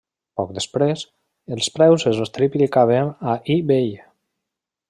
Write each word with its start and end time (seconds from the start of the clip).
Poc 0.39 0.53
després, 0.53 1.03
els 1.57 1.69
preus 1.77 2.07
es 2.13 2.33
triplicaven 2.39 3.15
a 3.35 3.39
eBay. 3.59 3.97